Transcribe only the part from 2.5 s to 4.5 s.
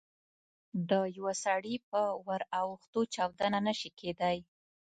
اوښتو چاودنه نه شي کېدای.